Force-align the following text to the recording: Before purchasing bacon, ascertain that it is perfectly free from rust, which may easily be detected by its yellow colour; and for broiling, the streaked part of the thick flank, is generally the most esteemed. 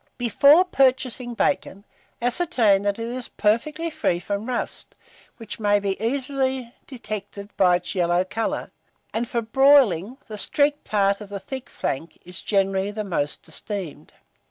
Before 0.17 0.65
purchasing 0.65 1.35
bacon, 1.35 1.85
ascertain 2.23 2.81
that 2.81 2.97
it 2.97 3.05
is 3.05 3.27
perfectly 3.27 3.91
free 3.91 4.19
from 4.19 4.47
rust, 4.47 4.95
which 5.37 5.59
may 5.59 5.77
easily 5.77 6.61
be 6.61 6.73
detected 6.87 7.55
by 7.55 7.75
its 7.75 7.93
yellow 7.93 8.23
colour; 8.25 8.71
and 9.13 9.27
for 9.29 9.43
broiling, 9.43 10.17
the 10.27 10.39
streaked 10.39 10.85
part 10.85 11.21
of 11.21 11.29
the 11.29 11.39
thick 11.39 11.69
flank, 11.69 12.17
is 12.25 12.41
generally 12.41 12.89
the 12.89 13.03
most 13.03 13.47
esteemed. 13.47 14.11